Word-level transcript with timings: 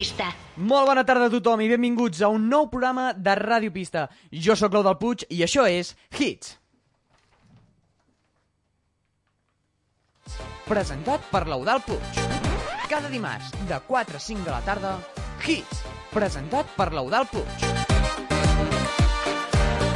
Pista. 0.00 0.30
Molt 0.56 0.88
bona 0.88 1.04
tarda 1.04 1.26
a 1.28 1.32
tothom 1.32 1.60
i 1.60 1.68
benvinguts 1.68 2.22
a 2.24 2.30
un 2.32 2.46
nou 2.48 2.70
programa 2.72 3.10
de 3.12 3.34
Ràdio 3.36 3.72
Pista. 3.74 4.06
Jo 4.32 4.56
sóc 4.56 4.72
Clau 4.72 4.86
del 4.86 4.96
Puig 4.96 5.26
i 5.28 5.42
això 5.44 5.66
és 5.68 5.92
Hits. 6.16 6.56
Presentat 10.70 11.28
per 11.28 11.44
l'Eudal 11.50 11.84
Puig. 11.84 12.22
Cada 12.88 13.12
dimarts, 13.12 13.52
de 13.68 13.82
4 13.90 14.16
a 14.16 14.24
5 14.30 14.46
de 14.46 14.54
la 14.54 14.62
tarda, 14.64 14.96
Hits. 15.44 15.84
Presentat 16.14 16.72
per 16.78 16.92
l'Eudal 16.96 17.28
Puig. 17.30 17.79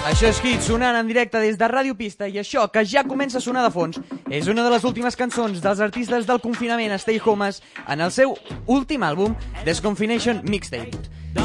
Això 0.05 0.29
és 0.29 0.39
Hit 0.45 0.61
sonant 0.61 0.98
en 0.98 1.07
directe 1.09 1.41
des 1.41 1.57
de 1.57 1.66
Ràdio 1.71 1.95
Pista 1.96 2.27
i 2.29 2.36
això 2.36 2.66
que 2.68 2.82
ja 2.84 3.07
comença 3.09 3.39
a 3.39 3.41
sonar 3.41 3.62
de 3.64 3.71
fons 3.73 3.96
és 4.29 4.50
una 4.53 4.61
de 4.66 4.73
les 4.75 4.84
últimes 4.84 5.16
cançons 5.16 5.62
dels 5.64 5.80
artistes 5.80 6.27
del 6.29 6.43
confinament 6.45 6.93
Stay 7.00 7.21
Homes 7.25 7.62
en 7.89 8.04
el 8.04 8.12
seu 8.12 8.35
últim 8.67 9.03
àlbum 9.03 9.32
Desconfination 9.64 10.43
Mixtape. 10.45 10.93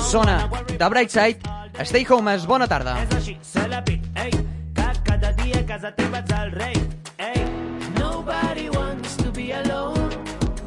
Sona 0.09 0.49
The 0.75 0.89
Brightside, 0.89 1.39
Stay 1.87 2.05
Homes, 2.09 2.45
bona 2.45 2.67
tarda. 2.67 2.97
És 3.05 3.15
així, 3.15 3.37
se 3.47 3.63
la 3.71 3.79
pit, 3.85 4.03
ei, 4.19 4.35
que 4.75 4.89
cada 5.07 5.31
dia 5.39 5.63
a 5.63 5.65
casa 5.71 5.95
teva 5.95 6.19
ets 6.19 6.35
el 6.41 6.51
rei, 6.59 6.75
ei. 7.17 7.47
Nobody 7.95 8.67
wants 8.75 9.15
to 9.23 9.31
be 9.31 9.53
alone. 9.55 10.11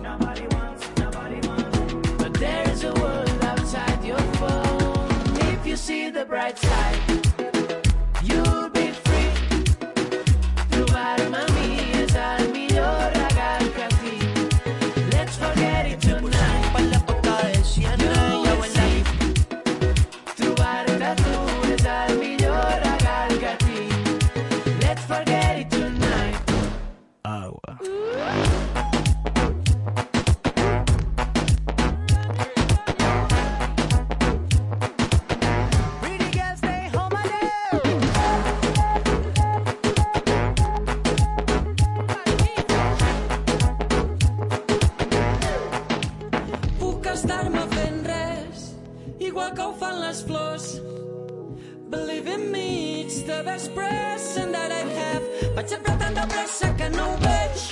Nobody 0.01 0.49
wants, 0.57 0.89
nobody 0.97 1.45
wants. 1.47 2.17
But 2.17 2.41
there 2.41 2.73
is 2.73 2.85
a 2.85 2.95
world 2.95 3.49
outside 3.53 4.03
your 4.03 4.25
phone. 4.41 5.39
If 5.53 5.67
you 5.67 5.77
see 5.77 6.09
the 6.11 6.25
bright 6.25 6.59
side. 6.59 7.02
en 52.33 52.51
mig 52.51 53.07
the 53.27 53.43
best 53.45 53.71
sent 54.35 54.53
that 54.53 54.71
I 54.71 54.85
have. 54.99 55.23
Vaig 55.55 55.73
apretant 55.73 56.15
de 56.15 56.27
pressa 56.27 56.75
que 56.77 56.89
no 56.89 56.97
know, 56.97 57.17
veig. 57.21 57.72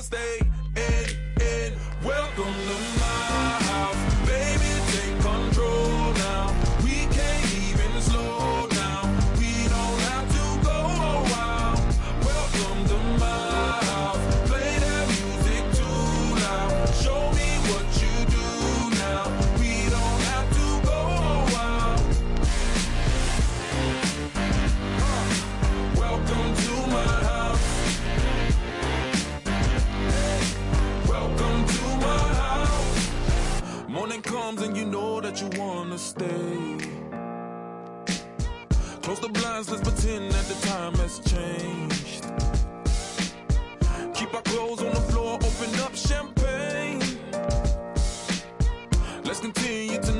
Thursday. 0.00 0.39
and 34.58 34.76
you 34.76 34.84
know 34.84 35.20
that 35.20 35.40
you 35.40 35.48
wanna 35.60 35.96
stay. 35.96 36.76
Close 39.00 39.20
the 39.20 39.28
blinds, 39.28 39.70
let's 39.70 39.88
pretend 39.88 40.32
that 40.32 40.44
the 40.46 40.66
time 40.66 40.94
has 40.94 41.20
changed. 41.20 42.24
Keep 44.12 44.34
our 44.34 44.42
clothes 44.42 44.82
on 44.82 44.92
the 44.92 45.00
floor, 45.12 45.34
open 45.34 45.80
up 45.80 45.94
champagne. 45.94 47.00
Let's 49.22 49.38
continue 49.38 50.00
tonight. 50.00 50.19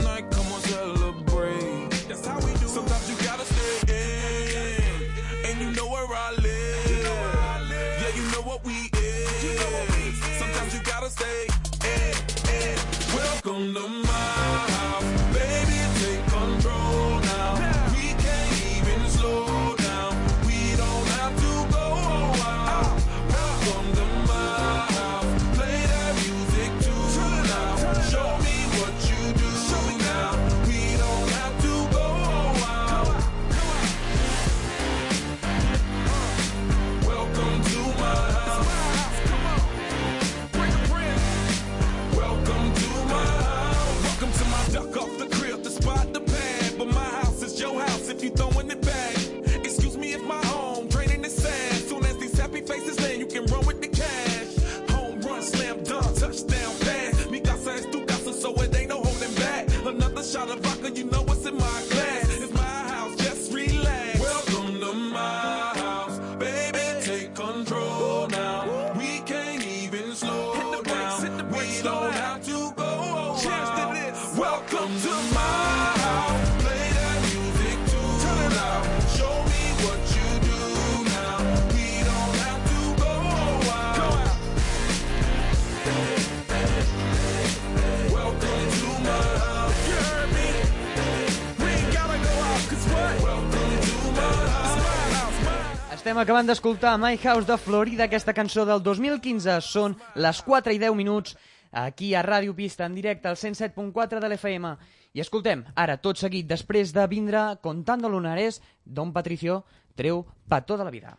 Acabant 96.21 96.45
d'escoltar 96.45 96.99
My 97.01 97.17
House 97.17 97.47
de 97.49 97.57
Florida, 97.57 98.05
aquesta 98.05 98.35
cançó 98.37 98.67
del 98.69 98.83
2015. 98.85 99.55
Són 99.65 99.95
les 100.21 100.43
4 100.45 100.75
i 100.77 100.81
10 100.83 100.93
minuts 100.93 101.33
aquí 101.73 102.11
a 102.13 102.21
Ràdio 102.21 102.53
Pista, 102.53 102.85
en 102.85 102.93
directe 102.93 103.31
al 103.31 103.39
107.4 103.41 104.21
de 104.21 104.29
l'FM. 104.29 104.75
I 105.17 105.25
escoltem, 105.25 105.65
ara, 105.81 105.97
tot 105.97 106.21
seguit, 106.21 106.45
després 106.45 106.93
de 106.93 107.07
vindre 107.09 107.47
Contando 107.65 108.13
Lunares, 108.13 108.61
Don 108.85 109.15
Patricio 109.17 109.63
treu 109.97 110.27
Pa 110.47 110.61
tota 110.61 110.85
la 110.85 110.93
vida. 110.93 111.17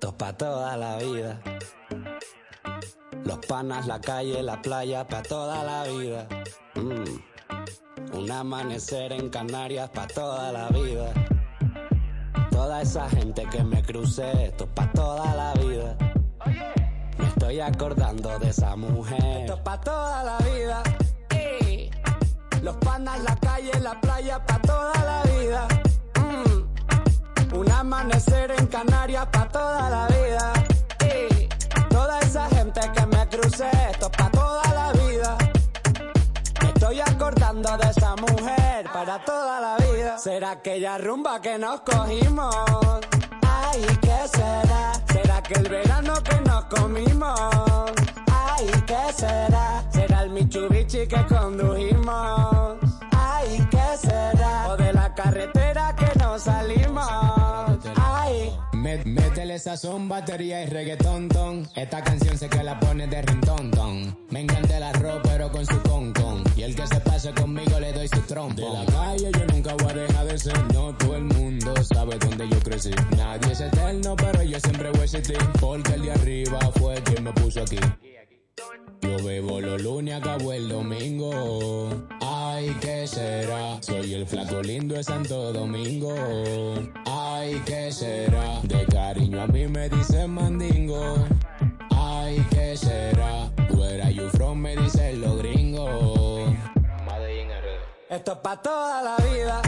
Pa' 0.00 0.32
toda 0.32 0.74
la 0.78 0.96
vida. 0.96 1.38
Los 3.26 3.44
panas, 3.44 3.86
la 3.86 4.00
calle, 4.00 4.42
la 4.42 4.62
playa, 4.62 5.06
pa' 5.06 5.22
toda 5.22 5.62
la 5.64 5.84
vida. 5.84 6.28
Mm. 6.76 8.16
Un 8.16 8.30
amanecer 8.30 9.12
en 9.12 9.28
Canarias, 9.28 9.90
pa' 9.90 10.06
toda 10.06 10.50
la 10.50 10.68
vida. 10.70 11.12
Toda 12.58 12.82
esa 12.82 13.08
gente 13.10 13.44
que 13.52 13.62
me 13.62 13.80
crucé, 13.84 14.46
esto 14.46 14.64
es 14.64 14.70
pa' 14.70 14.90
toda 14.90 15.32
la 15.32 15.52
vida. 15.62 15.96
Me 17.16 17.26
estoy 17.28 17.60
acordando 17.60 18.36
de 18.40 18.48
esa 18.48 18.74
mujer. 18.74 19.42
Esto 19.42 19.54
es 19.54 19.60
pa' 19.60 19.80
toda 19.80 20.24
la 20.24 20.38
vida. 20.38 20.82
Ey. 21.30 21.88
Los 22.60 22.76
panas, 22.78 23.22
la 23.22 23.36
calle, 23.36 23.70
la 23.78 24.00
playa, 24.00 24.44
pa' 24.44 24.58
toda 24.58 24.92
la 25.04 25.22
vida. 25.30 25.68
Mm. 26.16 27.56
Un 27.58 27.70
amanecer 27.70 28.50
en 28.58 28.66
Canarias 28.66 29.26
pa' 29.30 29.48
toda 29.48 29.88
la 29.88 30.08
vida. 30.08 30.52
Toda 31.90 32.18
esa 32.18 32.48
gente 32.48 32.80
que 32.92 33.06
me 33.06 33.28
crucé, 33.28 33.70
esto 33.92 34.06
es 34.06 34.16
pa' 34.16 34.30
toda 34.32 34.74
la 34.74 34.92
vida. 34.94 35.38
Estoy 36.90 37.02
acordando 37.02 37.76
de 37.76 37.90
esa 37.90 38.16
mujer 38.16 38.88
para 38.90 39.22
toda 39.22 39.60
la 39.60 39.76
vida. 39.76 40.16
¿Será 40.16 40.52
aquella 40.52 40.96
rumba 40.96 41.38
que 41.38 41.58
nos 41.58 41.82
cogimos? 41.82 42.56
Ay, 43.46 43.84
¿qué 44.00 44.26
será? 44.26 44.92
¿Será 45.12 45.42
que 45.42 45.52
el 45.52 45.68
verano 45.68 46.14
que 46.22 46.40
nos 46.48 46.64
comimos? 46.64 47.38
Ay, 48.32 48.70
¿qué 48.86 49.12
será? 49.14 49.84
¿Será 49.90 50.22
el 50.22 50.30
Mitsubishi 50.30 51.06
que 51.06 51.26
condujimos? 51.26 52.78
Ay, 53.14 53.68
¿qué 53.70 53.98
será? 53.98 54.68
O 54.68 54.76
de 54.78 54.90
la 54.94 55.14
carretera 55.14 55.94
que 55.94 56.18
nos 56.18 56.44
salimos. 56.44 57.37
Mé- 58.88 59.04
Métele 59.04 59.58
sazón, 59.58 60.08
batería 60.08 60.62
y 60.62 60.66
reggaetón, 60.66 61.28
ton. 61.28 61.68
Esta 61.76 62.02
canción 62.02 62.38
sé 62.38 62.48
que 62.48 62.62
la 62.62 62.80
pone 62.80 63.06
de 63.06 63.20
rington, 63.20 63.70
ton. 63.70 64.16
Me 64.30 64.40
encanta 64.40 64.78
el 64.78 64.82
arroz, 64.82 65.20
pero 65.24 65.52
con 65.52 65.66
su 65.66 65.78
con, 65.82 66.10
con. 66.14 66.42
Y 66.56 66.62
el 66.62 66.74
que 66.74 66.86
se 66.86 66.98
pase 67.00 67.30
conmigo 67.34 67.78
le 67.78 67.92
doy 67.92 68.08
su 68.08 68.20
trompo. 68.22 68.54
De 68.62 68.68
la 68.70 68.86
calle 68.86 69.30
yo 69.30 69.44
nunca 69.52 69.74
voy 69.74 69.90
a 69.90 69.94
dejar 69.94 70.26
de 70.26 70.38
ser. 70.38 70.58
No 70.72 70.96
todo 70.96 71.16
el 71.16 71.24
mundo 71.24 71.74
sabe 71.84 72.16
dónde 72.18 72.48
yo 72.48 72.58
crecí. 72.60 72.90
Nadie 73.14 73.52
es 73.52 73.60
eterno, 73.60 74.16
pero 74.16 74.42
yo 74.42 74.58
siempre 74.58 74.90
voy 74.90 75.00
a 75.00 75.04
existir. 75.04 75.36
Porque 75.60 75.92
el 75.92 76.02
de 76.02 76.12
arriba 76.12 76.58
fue 76.78 76.94
quien 77.02 77.24
me 77.24 77.32
puso 77.34 77.60
aquí. 77.60 77.76
Yo 78.58 79.24
bebo 79.24 79.60
los 79.60 79.80
lunes, 79.80 80.14
acabo 80.16 80.52
el 80.52 80.68
domingo. 80.68 81.90
Ay, 82.20 82.76
¿qué 82.80 83.06
será? 83.06 83.80
Soy 83.80 84.14
el 84.14 84.26
flaco 84.26 84.60
lindo 84.62 84.96
de 84.96 85.04
Santo 85.04 85.52
Domingo. 85.52 86.12
Ay, 87.06 87.62
¿qué 87.64 87.92
será? 87.92 88.60
De 88.64 88.84
cariño 88.86 89.42
a 89.42 89.46
mí 89.46 89.68
me 89.68 89.88
dicen 89.88 90.30
mandingo. 90.32 91.24
Ay, 91.90 92.44
¿qué 92.50 92.76
será? 92.76 93.48
Where 93.70 94.02
are 94.02 94.12
you 94.12 94.28
from? 94.30 94.58
Me 94.58 94.76
dicen 94.76 95.20
los 95.20 95.38
gringos. 95.38 96.52
esto 98.10 98.32
es 98.32 98.38
pa' 98.38 98.60
toda 98.60 99.02
la 99.02 99.16
vida. 99.24 99.62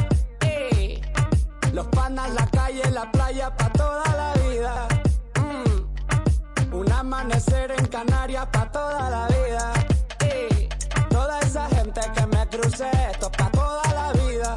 Los 1.73 1.87
panas, 1.89 2.35
la 2.35 2.47
calle, 2.47 2.91
la 2.91 3.13
playa, 3.13 3.55
pa' 3.55 3.71
toda 3.71 4.05
la 4.17 4.35
vida. 4.49 4.89
Un 6.73 6.93
amanecer 6.93 7.73
en 7.73 7.87
Canarias 7.87 8.47
pa' 8.53 8.71
toda 8.71 9.11
la 9.11 9.27
vida. 9.29 9.73
Y 10.21 10.69
toda 11.09 11.41
esa 11.41 11.69
gente 11.69 12.01
que 12.15 12.27
me 12.27 12.47
crucé, 12.49 12.91
esto 13.11 13.31
es 13.31 13.37
pa' 13.37 13.51
toda 13.51 13.83
la 13.93 14.13
vida. 14.13 14.57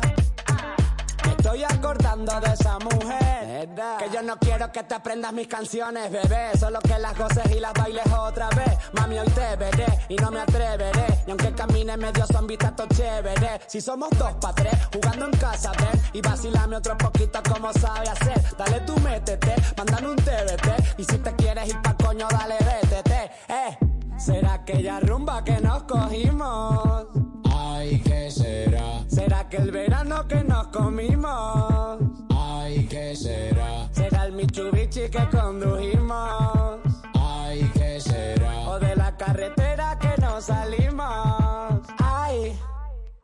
Estoy 1.53 1.77
acordando 1.77 2.39
de 2.39 2.51
esa 2.51 2.79
mujer. 2.79 3.69
Que 3.99 4.09
yo 4.11 4.23
no 4.23 4.37
quiero 4.37 4.71
que 4.71 4.81
te 4.81 4.95
aprendas 4.95 5.31
mis 5.33 5.47
canciones, 5.47 6.11
bebé. 6.11 6.49
Solo 6.59 6.79
que 6.79 6.97
las 6.97 7.15
goces 7.15 7.45
y 7.55 7.59
las 7.59 7.73
bailes 7.73 8.11
otra 8.11 8.49
vez. 8.49 8.75
Mami, 8.93 9.19
hoy 9.19 9.27
te 9.27 9.55
veré 9.57 9.85
y 10.09 10.15
no 10.15 10.31
me 10.31 10.39
atreveré. 10.39 11.05
Y 11.27 11.29
aunque 11.29 11.53
camine 11.53 11.95
medio 11.95 12.25
zombie, 12.25 12.57
todo 12.57 12.87
chévere. 12.87 13.61
Si 13.67 13.81
somos 13.81 14.09
dos 14.17 14.33
pa' 14.41 14.55
tres, 14.55 14.73
jugando 14.91 15.25
en 15.25 15.31
casa, 15.37 15.71
ven. 15.73 16.01
Y 16.13 16.21
vacilame 16.21 16.75
otro 16.75 16.97
poquito 16.97 17.39
como 17.47 17.71
sabe 17.73 18.09
hacer. 18.09 18.41
Dale 18.57 18.79
tú 18.79 18.97
métete, 19.01 19.53
mándame 19.77 20.07
un 20.07 20.15
TBT. 20.15 20.97
Y 20.97 21.03
si 21.03 21.19
te 21.19 21.35
quieres 21.35 21.69
ir 21.69 21.79
pa' 21.83 21.95
coño, 21.95 22.27
dale 22.31 22.55
vétete. 22.65 23.31
Eh, 23.47 23.77
será 24.23 24.53
aquella 24.53 25.01
rumba 25.01 25.43
que 25.43 25.59
nos 25.59 25.83
cogimos. 25.83 27.07
Ay, 27.53 27.99
¿qué 27.99 28.31
será? 28.31 29.03
¿Será 29.07 29.49
que 29.49 29.57
el 29.57 29.71
verano 29.71 30.25
que 30.29 30.43
nos 30.45 30.67
comimos? 30.67 31.99
Ay, 32.29 32.87
¿qué 32.87 33.15
será? 33.17 33.89
¿Será 33.91 34.25
el 34.25 34.31
Mitsubishi 34.31 35.09
que 35.09 35.27
condujimos? 35.29 36.79
Ay, 37.15 37.69
¿qué 37.73 37.99
será? 37.99 38.69
¿O 38.69 38.79
de 38.79 38.95
la 38.95 39.17
carretera 39.17 39.99
que 39.99 40.21
nos 40.21 40.45
salimos? 40.45 41.81
Ay, 41.97 42.57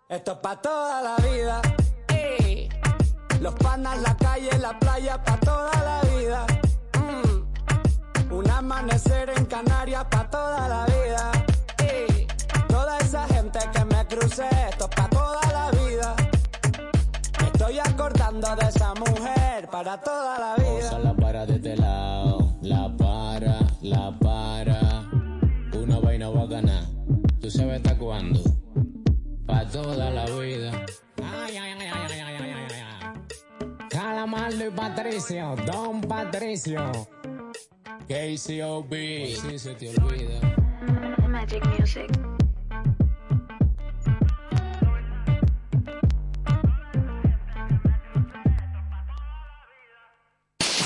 esto 0.09 0.33
es 0.33 0.37
pa' 0.39 0.61
toda 0.61 1.01
la 1.01 1.15
vida. 1.29 1.61
Y 2.13 2.67
los 3.39 3.53
panas, 3.53 4.01
la 4.01 4.17
calle, 4.17 4.49
la 4.59 4.77
playa, 4.77 5.23
pa' 5.23 5.39
toda 5.39 5.71
la 5.81 6.01
vida. 6.09 6.45
Un 8.31 8.49
amanecer 8.49 9.31
en 9.35 9.45
Canarias 9.45 10.05
pa' 10.09 10.29
toda 10.29 10.67
la 10.67 10.85
vida. 10.85 11.31
Y 11.79 12.27
toda 12.67 12.97
esa 12.99 13.27
gente 13.27 13.59
que 13.73 13.85
me 13.85 14.05
crucé, 14.05 14.47
esto 14.69 14.89
pa' 14.89 15.09
toda 15.09 15.41
la 15.51 15.71
vida. 15.71 16.15
Me 17.39 17.47
estoy 17.47 17.79
acordando 17.79 18.55
de 18.55 18.67
esa 18.67 18.93
mujer 18.93 19.67
para 19.71 19.99
toda 19.99 20.37
la 20.39 20.55
vida. 20.55 20.87
Osa 20.87 20.99
la 20.99 21.13
para 21.15 21.45
de 21.47 21.55
este 21.55 21.75
lado, 21.77 22.55
la 22.61 22.95
para, 22.95 23.59
la 23.81 24.17
para. 24.19 25.09
Una 25.73 25.99
vaina 25.99 26.29
va 26.29 26.43
a 26.43 26.45
ganar, 26.45 26.83
tú 27.41 27.49
sabes 27.49 27.77
hasta 27.77 27.97
cuándo. 27.97 28.41
Pa' 29.47 29.65
toda 29.65 30.11
la 30.11 30.25
vida. 30.25 30.71
Ay, 31.23 31.57
ay, 31.57 31.71
ay, 31.71 31.89
ay, 31.91 32.21
ay, 32.21 32.53
ay, 32.53 32.73
ay. 32.73 33.87
Calamardo 33.89 34.67
y 34.67 34.69
Patricio, 34.69 35.55
Don 35.65 36.01
Patricio. 36.01 37.18
KCOB. 38.07 38.93
Si 39.35 39.59
se 39.59 39.75
te 39.75 39.89
olvida. 39.89 40.39
Magic 41.27 41.65
Music. 41.77 42.09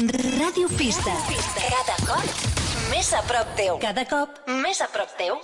Ràdio 0.04 0.68
Pista. 0.78 1.14
Cada 1.56 1.96
cop 2.06 2.26
més 2.92 3.14
a 3.14 3.22
prop 3.30 3.54
teu. 3.56 3.78
Cada 3.80 4.04
cop 4.10 4.42
més 4.64 4.82
a 4.84 4.90
prop 4.92 5.14
teu. 5.20 5.40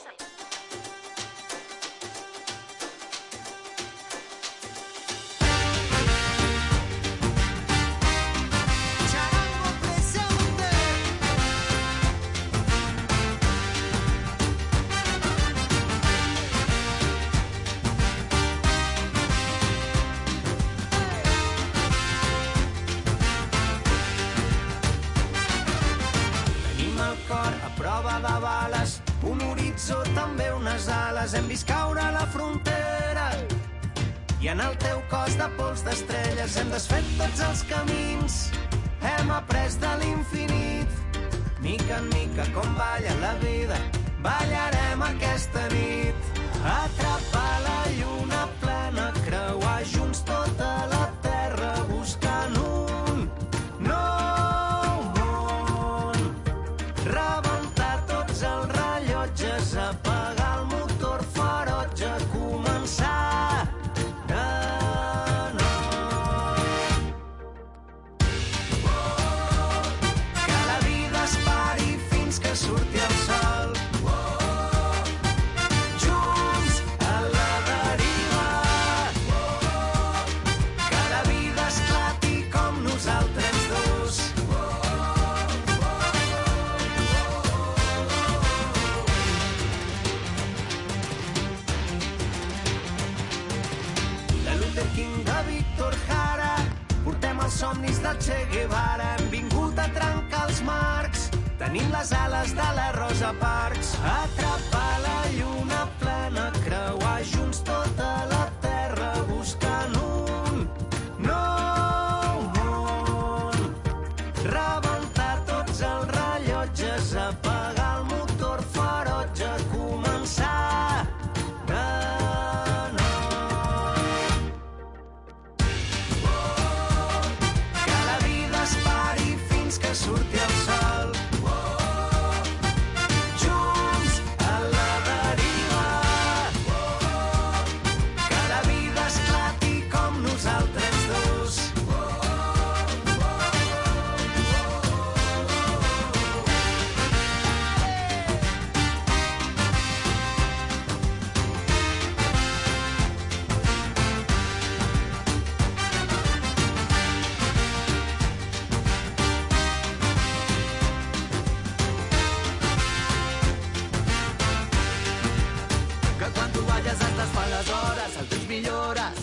D'estrelles 36.00 36.56
hem 36.56 36.70
desfet 36.72 37.08
tots 37.20 37.42
els 37.44 37.62
camins. 37.68 38.36
Hem 39.04 39.32
après 39.36 39.76
de 39.82 39.92
l'infinit, 40.02 40.88
mica 41.60 41.98
en 41.98 42.08
mica 42.14 42.46
com 42.56 42.68
balla 42.78 43.16
la 43.20 43.34
vida. 43.44 43.80
Ballarem 44.24 45.04
aquesta 45.10 45.66
nit, 45.74 45.99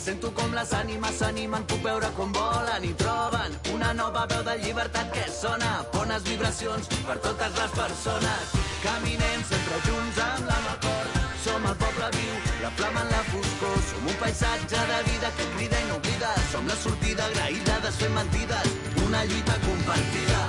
sento 0.07 0.31
com 0.39 0.53
les 0.55 0.71
ànimes 0.71 1.17
s'animen, 1.19 1.65
puc 1.67 1.81
veure 1.83 2.09
com 2.15 2.31
volen 2.35 2.85
i 2.87 2.93
troben 3.01 3.55
una 3.73 3.89
nova 3.99 4.23
veu 4.31 4.43
de 4.47 4.53
llibertat 4.61 5.09
que 5.11 5.25
sona, 5.35 5.71
bones 5.95 6.23
vibracions 6.29 6.87
per 7.09 7.17
totes 7.25 7.57
les 7.59 7.73
persones. 7.75 8.53
Caminem 8.85 9.43
sempre 9.49 9.81
junts 9.89 10.21
amb 10.23 10.47
la 10.47 10.59
al 10.61 10.79
cor, 10.85 11.11
som 11.43 11.67
el 11.73 11.75
poble 11.81 12.11
viu, 12.19 12.37
la 12.63 12.71
flama 12.79 13.03
en 13.03 13.11
la 13.17 13.25
foscor, 13.33 13.75
som 13.89 14.07
un 14.13 14.21
paisatge 14.23 14.85
de 14.93 15.01
vida 15.11 15.33
que 15.41 15.49
crida 15.57 15.81
i 15.83 15.89
no 15.89 15.99
oblida, 15.99 16.31
som 16.53 16.71
la 16.71 16.79
sortida 16.85 17.27
agraïda, 17.27 17.81
desfem 17.89 18.15
mentides, 18.15 18.79
una 19.09 19.25
lluita 19.25 19.59
compartida. 19.67 20.45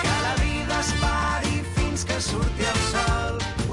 Que 0.00 0.16
la 0.28 0.34
vida 0.40 0.80
es 0.80 0.94
pari 1.04 1.60
fins 1.76 2.08
que 2.08 2.18
surti 2.30 2.72
el 2.72 2.82
sol. 2.94 3.63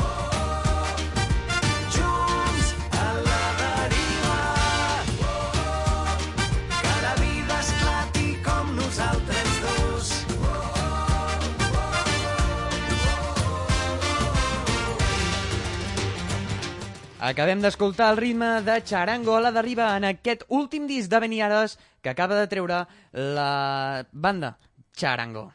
Acabem 17.32 17.62
d'escoltar 17.64 18.10
el 18.12 18.18
ritme 18.20 18.48
de 18.66 18.74
Charango 18.84 19.38
a 19.38 19.42
la 19.46 19.54
deriva 19.56 19.86
en 19.96 20.04
aquest 20.10 20.42
últim 20.52 20.84
disc 20.90 21.08
de 21.08 21.20
Beniares 21.24 21.78
que 22.04 22.12
acaba 22.12 22.36
de 22.36 22.50
treure 22.52 22.82
la 23.14 24.04
banda 24.12 24.58
Charango. 24.92 25.46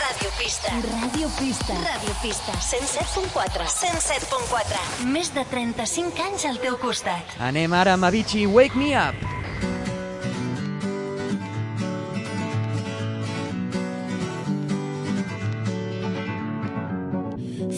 Ràdio 0.00 0.32
Pista. 0.38 0.72
Ràdio 0.86 1.28
Pista. 1.36 1.76
Ràdio 1.76 2.16
Pista. 2.22 2.56
107.4. 2.70 3.68
107.4. 3.68 5.12
Més 5.12 5.28
de 5.36 5.44
35 5.52 6.24
anys 6.30 6.48
al 6.48 6.56
teu 6.64 6.80
costat. 6.80 7.36
Anem 7.36 7.76
ara 7.76 7.98
amb 7.98 8.08
Avicii 8.08 8.48
Wake 8.48 8.80
Me 8.80 8.94
Up. 8.96 9.83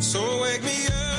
So 0.00 0.40
wake 0.42 0.62
me 0.62 0.86
up 0.86 1.17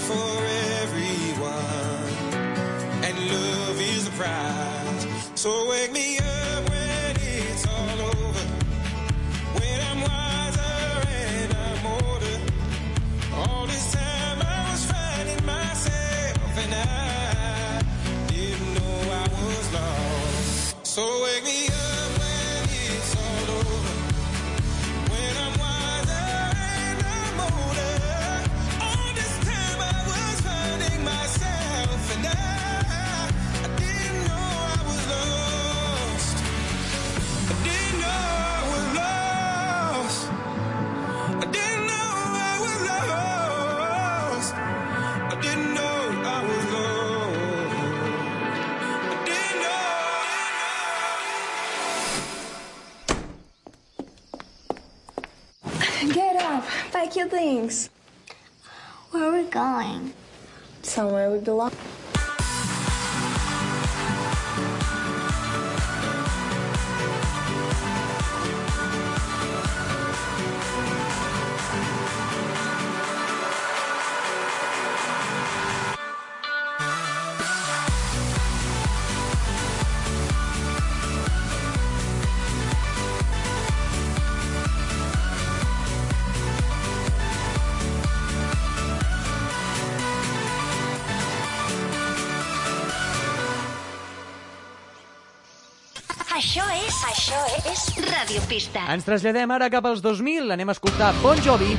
for 0.00 0.44
everyone, 0.82 2.12
and 3.04 3.16
love 3.30 3.80
is 3.80 4.04
the 4.04 4.10
prize. 4.12 5.06
So 5.34 5.68
wake 5.70 5.92
me 5.92 6.18
up 6.18 6.37
your 57.18 57.28
things. 57.28 57.90
Where 59.10 59.24
are 59.24 59.42
we 59.42 59.50
going? 59.50 60.12
Somewhere 60.82 61.28
we 61.32 61.40
belong. 61.40 61.72
pista. 98.48 98.82
Ens 98.92 99.04
traslladem 99.06 99.50
ara 99.54 99.68
cap 99.70 99.86
als 99.86 100.00
2000. 100.04 100.52
Anem 100.56 100.72
a 100.72 100.76
escoltar 100.76 101.12
Bon 101.22 101.38
Jovi 101.44 101.74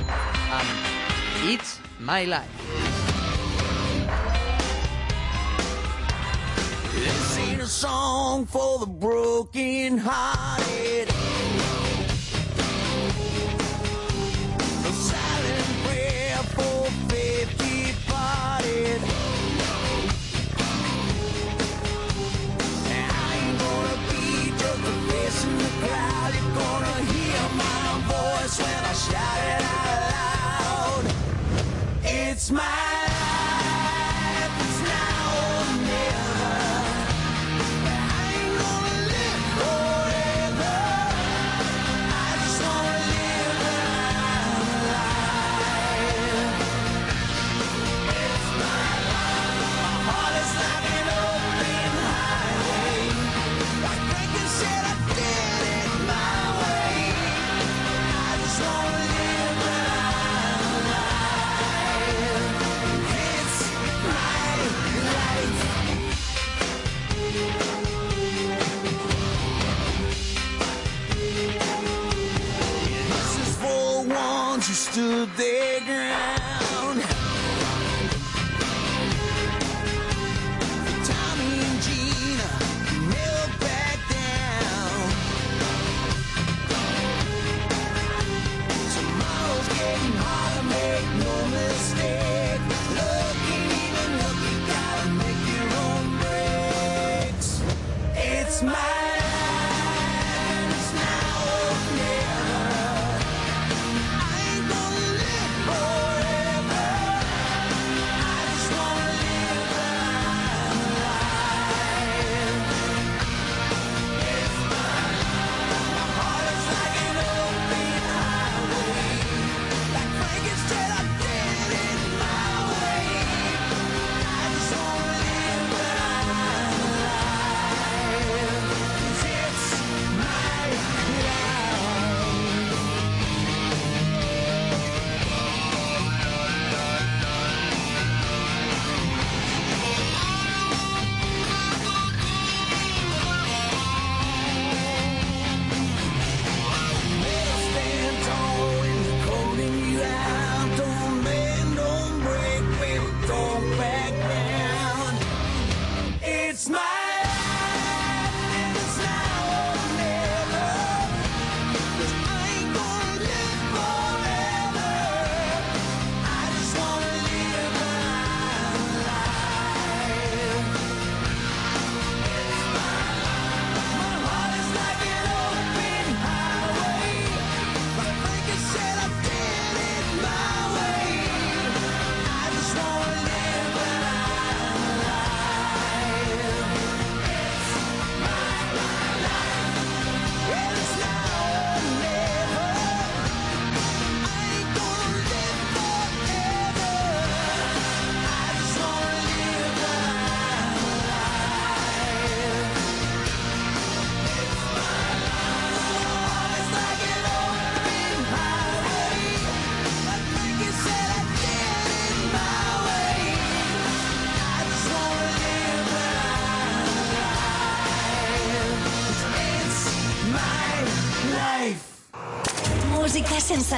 amb 0.53 1.49
It's 1.49 1.79
My 1.99 2.25
Life. 2.29 2.60
This 6.93 7.62
a 7.62 7.67
song 7.67 8.45
for 8.45 8.79
the 8.79 8.88
broken 8.88 9.97
hearted. 9.97 11.10
shout 28.99 29.39
it 29.53 29.62
out 29.63 31.03
loud. 31.05 31.13
It's 32.03 32.51
my 32.51 32.88
the 75.25 75.82
ground. 75.86 76.38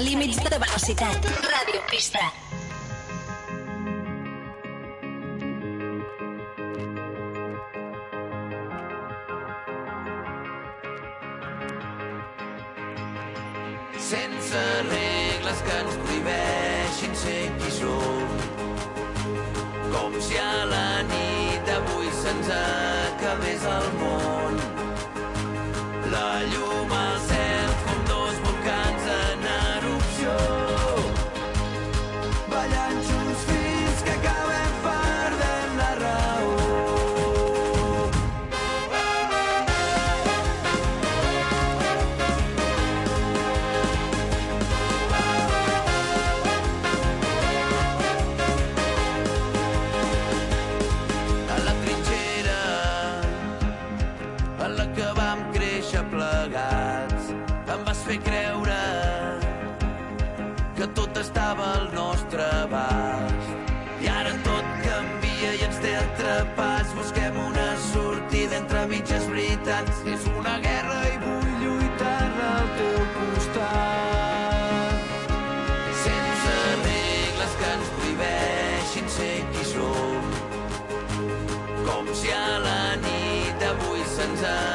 límits 0.02 0.38
de 0.44 0.58
velocitat. 0.58 1.30
Ràdio 1.46 1.82
Pista. 1.90 2.51
estava 61.22 61.66
al 61.78 61.94
nostre 61.94 62.44
abast. 62.64 63.50
I 64.02 64.08
ara 64.10 64.32
tot 64.46 64.66
canvia 64.82 65.52
i 65.60 65.62
ens 65.68 65.78
té 65.84 65.94
atrapats. 66.00 66.94
Busquem 66.98 67.38
una 67.38 67.68
sortida 67.92 68.58
entre 68.58 68.88
mitges 68.90 69.28
veritats. 69.30 70.02
És 70.16 70.26
una 70.34 70.56
guerra 70.66 70.98
i 71.12 71.20
vull 71.22 71.54
lluitar 71.62 72.26
al 72.48 72.74
teu 72.80 73.00
costat. 73.20 75.00
Sense 76.02 76.58
regles 76.88 77.56
que 77.62 77.72
ens 77.76 77.96
prohibeixin 78.00 79.16
ser 79.20 79.34
qui 79.54 79.70
som. 79.76 80.22
Com 81.86 82.14
si 82.18 82.34
a 82.34 82.52
la 82.66 82.84
nit 83.06 83.54
d'avui 83.62 84.02
se'ns 84.18 84.50
ha 84.50 84.71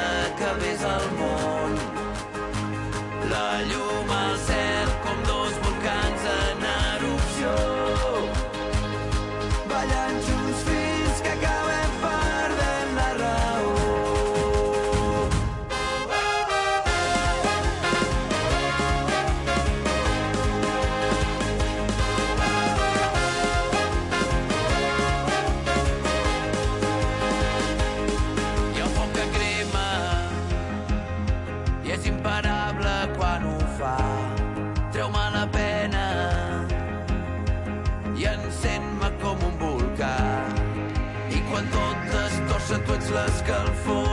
skull 43.37 43.67
full. 43.85 44.06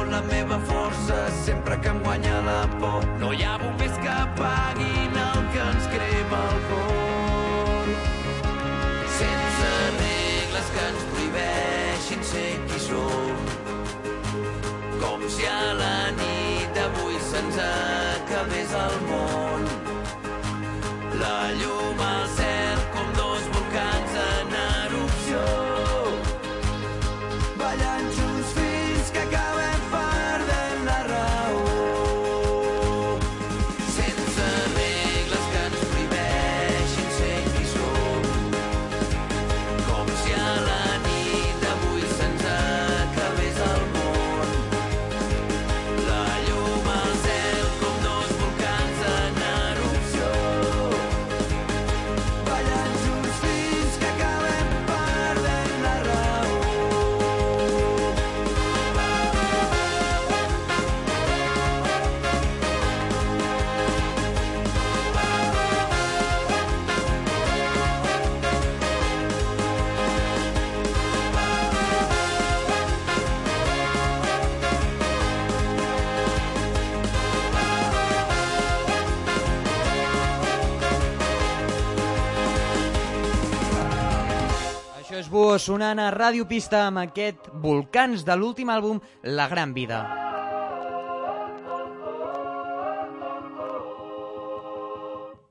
Tango 85.53 85.61
sonant 85.61 85.99
a 86.01 86.07
Ràdio 86.09 86.47
Pista 86.49 86.79
amb 86.87 86.97
aquest 86.97 87.45
Volcans 87.61 88.23
de 88.25 88.33
l'últim 88.33 88.71
àlbum 88.73 88.97
La 89.37 89.45
Gran 89.51 89.69
Vida. 89.75 89.99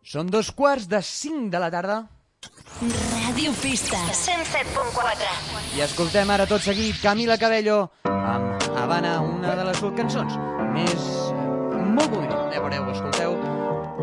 Són 0.02 0.26
dos 0.26 0.50
quarts 0.58 0.88
de 0.90 0.98
cinc 1.06 1.52
de 1.54 1.60
la 1.62 1.68
tarda. 1.70 2.00
Ràdio 2.82 3.54
Pista 3.62 4.00
107.4 4.10 5.78
I 5.78 5.86
escoltem 5.86 6.34
ara 6.34 6.48
tot 6.50 6.66
seguit 6.66 6.98
Camila 7.04 7.38
Cabello 7.38 7.78
amb 8.10 8.66
Havana, 8.74 9.20
una 9.22 9.54
de 9.54 9.68
les 9.70 9.78
dues 9.84 9.94
cançons 10.02 10.34
més 10.74 11.06
molt 11.94 12.10
bonic. 12.10 12.34
Anem 12.48 12.58
veureu, 12.58 12.90
escolteu. 12.96 13.38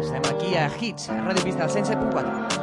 Estem 0.06 0.32
aquí 0.32 0.56
a 0.56 0.72
Hits, 0.80 1.12
a 1.12 1.20
Ràdio 1.28 1.44
Pista, 1.50 1.68
al 1.68 1.76
107.4. 1.76 2.59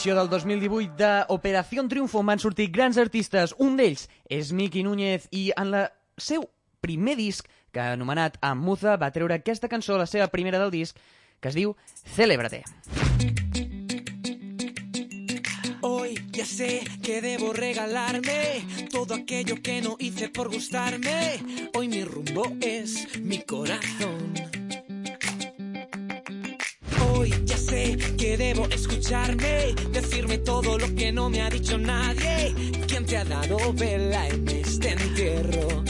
de 0.00 0.06
l'edició 0.06 0.14
del 0.16 0.30
2018 0.30 0.96
d'Operació 0.96 1.82
Triunfo 1.88 2.20
en 2.22 2.30
van 2.30 2.40
sortir 2.40 2.70
grans 2.72 2.96
artistes. 2.96 3.52
Un 3.58 3.76
d'ells 3.76 4.06
és 4.32 4.52
Miki 4.56 4.80
Núñez 4.82 5.26
i 5.30 5.50
en 5.52 5.74
el 5.74 5.88
seu 6.16 6.46
primer 6.80 7.18
disc, 7.18 7.44
que 7.70 7.80
anomenat 7.80 8.38
Amuza, 8.40 8.96
va 8.96 9.10
treure 9.12 9.36
aquesta 9.36 9.68
cançó, 9.68 9.98
la 9.98 10.06
seva 10.06 10.30
primera 10.32 10.58
del 10.58 10.70
disc, 10.72 10.96
que 11.40 11.52
es 11.52 11.54
diu 11.54 11.76
Célébrate. 12.16 12.62
Hoy 15.82 16.16
ya 16.32 16.46
sé 16.46 16.80
que 17.02 17.20
debo 17.20 17.52
regalarme 17.52 18.64
todo 18.90 19.14
aquello 19.14 19.60
que 19.62 19.82
no 19.82 19.96
hice 19.98 20.30
por 20.30 20.48
gustarme. 20.48 21.44
Hoy 21.74 21.88
mi 21.88 22.04
rumbo 22.04 22.44
es 22.62 23.18
mi 23.20 23.42
corazón. 23.42 24.59
Hoy 27.20 27.34
ya 27.44 27.58
sé 27.58 27.98
que 28.16 28.38
debo 28.38 28.66
escucharme, 28.70 29.74
decirme 29.92 30.38
todo 30.38 30.78
lo 30.78 30.94
que 30.94 31.12
no 31.12 31.28
me 31.28 31.42
ha 31.42 31.50
dicho 31.50 31.76
nadie. 31.76 32.54
¿Quién 32.88 33.04
te 33.04 33.18
ha 33.18 33.26
dado 33.26 33.58
vela 33.74 34.26
en 34.26 34.48
este 34.48 34.92
entierro? 34.92 35.84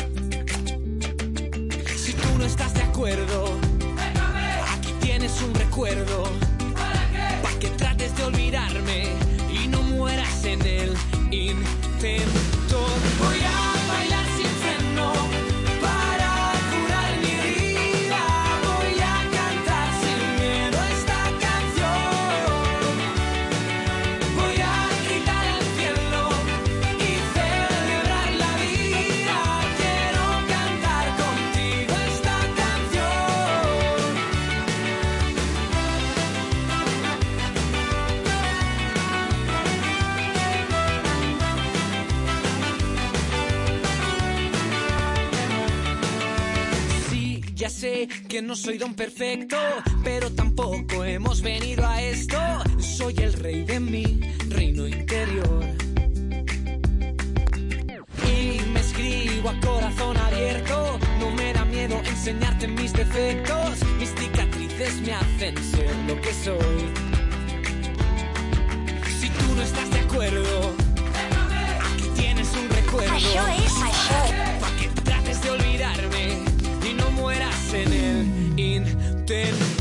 Si 1.95 2.13
tú 2.15 2.29
no 2.37 2.45
estás 2.45 2.75
de 2.75 2.83
acuerdo, 2.83 3.57
aquí 4.73 4.93
tienes 5.01 5.41
un 5.41 5.55
recuerdo. 5.55 6.25
¿Para 6.75 7.59
que 7.61 7.69
trates 7.79 8.17
de 8.17 8.25
olvidarme 8.25 9.05
y 9.55 9.69
no 9.69 9.83
mueras 9.83 10.45
en 10.45 10.61
el 10.63 10.97
intento? 11.31 12.85
Voy 13.21 13.39
a 13.45 13.70
no 48.43 48.57
soy 48.57 48.79
don 48.79 48.95
perfecto, 48.95 49.57
pero 50.03 50.31
tampoco 50.33 51.05
hemos 51.05 51.43
venido 51.43 51.87
a 51.87 52.01
esto. 52.01 52.39
Soy 52.79 53.15
el 53.19 53.33
rey 53.35 53.65
de 53.65 53.81
mi 53.81 54.21
reino 54.49 54.87
interior. 54.87 55.65
Y 58.27 58.61
me 58.73 58.81
escribo 58.81 59.51
a 59.51 59.61
corazón 59.61 60.17
abierto. 60.17 60.99
No 61.19 61.31
me 61.33 61.53
da 61.53 61.65
miedo 61.65 62.01
enseñarte 62.05 62.69
mis 62.69 62.93
defectos. 62.93 63.83
Mis 63.99 64.11
cicatrices 64.15 65.01
me 65.03 65.13
hacen 65.13 65.57
ser 65.59 65.95
lo 66.07 66.21
que 66.21 66.33
soy. 66.33 66.93
Si 69.21 69.29
tú 69.29 69.55
no 69.55 69.63
estás 69.63 69.91
de 69.91 70.01
acuerdo, 70.01 70.75
aquí 71.81 72.09
tienes 72.17 72.49
un 72.55 72.69
recuerdo. 72.71 73.70
accepted. 79.31 79.80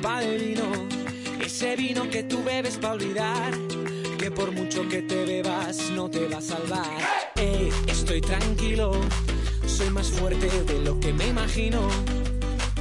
De 0.00 0.38
vino. 0.38 0.88
Ese 1.44 1.76
vino 1.76 2.08
que 2.08 2.22
tú 2.22 2.42
bebes 2.42 2.78
para 2.78 2.94
olvidar, 2.94 3.52
que 4.18 4.30
por 4.30 4.50
mucho 4.52 4.88
que 4.88 5.02
te 5.02 5.24
bebas 5.24 5.90
no 5.90 6.08
te 6.08 6.26
va 6.26 6.38
a 6.38 6.40
salvar. 6.40 6.98
Eh, 7.36 7.70
estoy 7.86 8.20
tranquilo, 8.20 8.92
soy 9.66 9.90
más 9.90 10.08
fuerte 10.08 10.48
de 10.64 10.80
lo 10.80 10.98
que 11.00 11.12
me 11.12 11.28
imagino. 11.28 11.86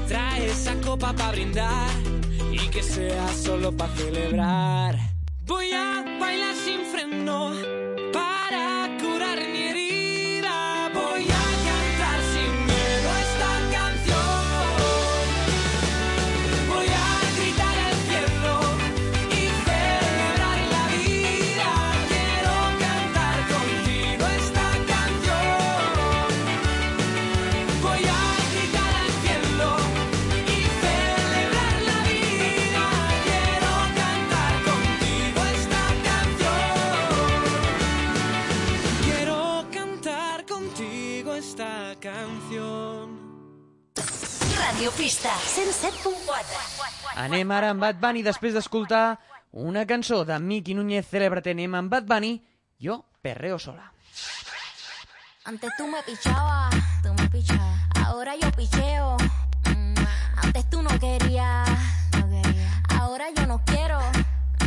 Trae 0.07 0.49
esa 0.49 0.75
copa 0.81 1.13
para 1.13 1.31
brindar 1.31 1.89
y 2.51 2.67
que 2.69 2.81
sea 2.81 3.27
solo 3.33 3.71
para 3.75 3.93
celebrar. 3.95 4.97
Voy 5.45 5.71
a 5.71 6.17
bailar 6.19 6.55
sin 6.55 6.85
freno 6.85 7.68
Radio 44.79 44.95
Pista 44.95 45.27
107.4. 45.35 47.19
Anem 47.19 47.51
ara 47.51 47.73
amb 47.73 47.81
Bad 47.83 47.97
Bunny 47.99 48.21
després 48.23 48.53
d'escoltar 48.55 49.17
una 49.51 49.81
cançó 49.83 50.21
de 50.23 50.37
Miki 50.39 50.71
Núñez 50.77 51.03
Célébrate. 51.09 51.51
Anem 51.51 51.75
amb 51.75 51.91
Bad 51.91 52.07
Bunny, 52.07 52.37
Jo 52.79 53.03
perreo 53.21 53.59
sola. 53.59 53.91
Antes 55.43 55.75
tú 55.75 55.85
me 55.85 56.01
pichabas, 56.03 56.73
tú 57.03 57.13
me 57.13 57.27
pichabas. 57.27 57.77
Ahora 58.05 58.37
yo 58.39 58.49
picheo. 58.53 59.17
Mm, 59.67 59.95
Antes 60.43 60.69
tú 60.69 60.81
no 60.81 60.97
querías, 60.97 61.67
no 62.15 62.29
quería. 62.29 62.71
Ahora 63.01 63.25
yo 63.35 63.47
no 63.47 63.61
quiero. 63.65 63.99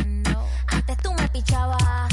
No. 0.05 0.45
Antes 0.67 0.97
tú 0.97 1.11
me 1.15 1.27
pichabas. 1.29 2.12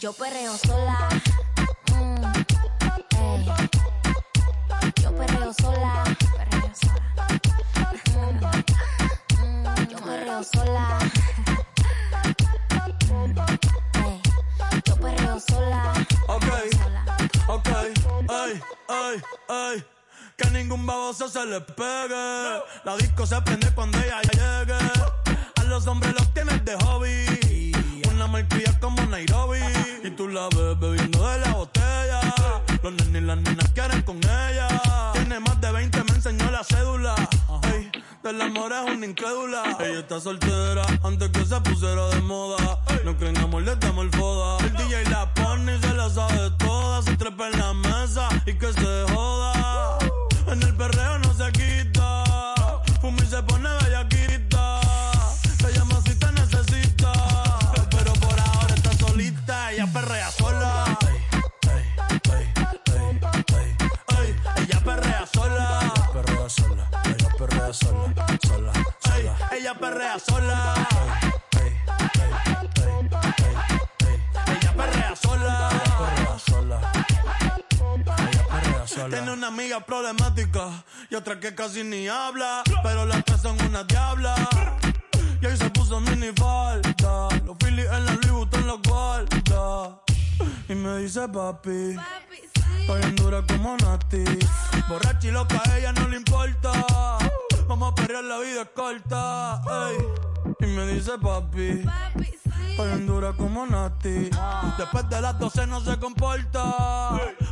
Yo 0.00 0.12
perreo 0.14 0.56
sola. 0.56 1.08
Mm, 1.94 2.24
ey. 3.18 3.46
Yo 5.02 5.14
perreo 5.14 5.52
sola. 5.52 6.04
Perreo 6.36 6.72
sola. 6.74 8.50
Mm, 9.36 9.88
yo 9.90 9.98
perreo 9.98 10.42
sola. 10.42 10.98
Ey, 13.94 14.22
Yo 14.86 14.96
perreo 14.96 15.40
sola. 15.40 15.92
Ok, 16.28 16.46
ok, 17.48 17.68
ay, 18.30 18.62
ay, 18.88 19.22
ay. 19.48 19.84
Que 20.38 20.50
ningún 20.50 20.86
baboso 20.86 21.28
se 21.28 21.44
le 21.44 21.60
pegue. 21.60 22.62
La 22.84 22.96
disco 22.96 23.26
se 23.26 23.38
prende 23.42 23.70
cuando 23.74 23.98
ella 23.98 24.22
llegue. 24.22 24.78
A 25.56 25.64
los 25.64 25.86
hombres 25.86 26.14
los 26.14 26.32
tienes 26.32 26.64
de 26.64 26.74
hobby. 26.76 27.69
Malcria 28.30 28.78
como 28.80 29.04
Nairobi. 29.06 29.58
Y 30.04 30.10
tú 30.10 30.28
la 30.28 30.48
ves 30.48 30.78
bebiendo 30.78 31.28
de 31.28 31.38
la 31.40 31.52
botella. 31.52 32.20
Los 32.82 32.92
nenes 32.92 33.22
y 33.22 33.26
las 33.26 33.36
nenas 33.38 33.68
quieren 33.74 34.02
con 34.02 34.18
ella. 34.18 34.68
Tiene 35.12 35.40
más 35.40 35.60
de 35.60 35.72
20, 35.72 36.04
me 36.04 36.10
enseñó 36.10 36.50
la 36.50 36.62
cédula. 36.64 37.14
Ey, 37.74 37.90
del 38.22 38.40
amor 38.40 38.72
es 38.72 38.94
una 38.94 39.06
incrédula. 39.06 39.76
Ella 39.80 40.00
está 40.00 40.20
soltera 40.20 40.82
antes 41.02 41.28
que 41.30 41.44
se 41.44 41.60
pusiera 41.60 42.08
de 42.08 42.20
moda. 42.22 42.80
No 43.04 43.16
creen 43.16 43.38
amor, 43.38 43.62
le 43.62 43.76
damos 43.76 44.04
el 44.04 44.10
foda. 44.12 44.64
El 44.64 44.72
DJ 44.74 45.04
la 45.10 45.32
pone 45.34 45.76
y 45.76 45.80
se 45.80 45.92
la 45.92 46.08
sabe 46.08 46.50
toda. 46.58 47.02
Se 47.02 47.16
trepa 47.16 47.48
en 47.48 47.58
la 47.58 47.74
mesa 47.74 48.28
y 48.46 48.54
que 48.54 48.72
se 48.72 49.04
joda. 49.12 49.98
En 50.46 50.62
el 50.62 50.74
perreo 50.76 51.18
no 51.18 51.29
Ella 67.70 67.78
perrea 67.78 68.02
sola. 68.42 68.42
Sola. 68.42 68.72
Ey, 69.14 69.60
ella 69.60 69.74
perrea 69.74 70.18
sola. 70.18 70.74
Ella 74.48 74.72
perrea 74.76 75.14
sola. 75.14 75.70
Perrea 78.50 78.86
sola. 78.88 79.10
Tiene 79.10 79.32
una 79.32 79.46
amiga 79.46 79.78
problemática 79.86 80.82
y 81.10 81.14
otra 81.14 81.38
que 81.38 81.54
casi 81.54 81.84
ni 81.84 82.08
habla, 82.08 82.64
pero 82.82 83.06
las 83.06 83.24
tres 83.24 83.40
son 83.40 83.56
una 83.62 83.84
diabla. 83.84 84.34
Y 85.40 85.46
ahí 85.46 85.56
se 85.56 85.70
puso 85.70 86.00
mini 86.00 86.32
falta, 86.36 87.28
los 87.46 87.56
Phillies 87.58 87.86
en 87.86 88.04
la 88.04 88.12
Louis 88.14 88.32
Vuitton 88.32 88.66
los 88.66 88.82
guarda. 88.82 90.00
Y 90.68 90.74
me 90.74 90.98
dice 90.98 91.28
papi, 91.28 91.96
estoy 92.80 93.02
en 93.02 93.14
dura 93.14 93.44
como 93.46 93.76
Nati. 93.76 94.24
Borracha 94.88 95.28
y 95.28 95.30
loca, 95.30 95.62
a 95.64 95.78
ella 95.78 95.92
no 95.92 96.08
le 96.08 96.16
importa. 96.16 96.72
Vamos 97.70 97.92
a 97.92 97.94
perrear, 97.94 98.24
la 98.24 98.38
vida 98.40 98.62
es 98.62 98.68
corta. 98.70 99.62
ey. 99.90 99.96
Y 100.58 100.66
me 100.66 100.86
dice 100.88 101.12
papi, 101.22 101.84
estoy 102.68 102.90
en 102.90 103.06
dura 103.06 103.32
como 103.32 103.64
Nati. 103.64 104.28
Después 104.76 105.08
de 105.08 105.20
las 105.20 105.38
12 105.38 105.68
no 105.68 105.80
se 105.80 105.96
comporta. 106.00 106.64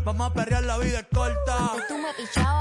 Vamos 0.04 0.28
a 0.28 0.34
perrear, 0.34 0.64
la 0.64 0.76
vida 0.78 0.98
es 0.98 1.06
corta. 1.14 1.70
Antes 1.70 1.86
tú 1.86 1.98
me 1.98 2.12
pichabas, 2.14 2.57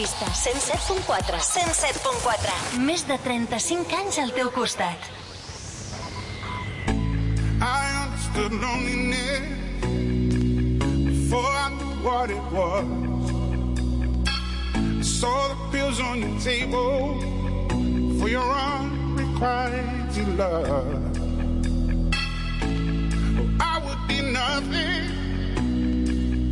Pista. 0.00 0.24
107.4. 0.24 1.36
107.4. 1.44 2.80
Més 2.80 3.02
de 3.04 3.18
35 3.20 3.92
anys 3.98 4.16
al 4.22 4.30
teu 4.32 4.48
costat. 4.54 4.96
I 7.60 8.06
understood 8.06 8.52
loneliness 8.62 9.44
before 11.04 11.44
I 11.44 11.68
knew 11.76 11.92
what 12.00 12.30
it 12.32 12.40
was. 12.48 12.88
I 14.72 15.02
saw 15.02 15.48
the 15.52 15.56
pills 15.70 16.00
on 16.00 16.24
your 16.24 16.40
table 16.40 17.20
for 18.18 18.28
your 18.30 18.48
unrequited 18.56 20.28
love. 20.38 20.96
Oh, 23.36 23.60
I 23.60 23.76
would 23.84 24.02
be 24.08 24.22
nothing 24.32 25.12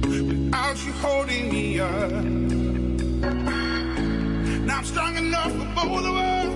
without 0.02 0.76
you 0.84 0.92
holding 1.00 1.48
me 1.50 1.80
up. 1.80 2.47
Now 3.20 4.78
I'm 4.78 4.84
strong 4.84 5.16
enough 5.16 5.52
for 5.52 5.66
both 5.74 6.04
of 6.04 6.14
us, 6.14 6.47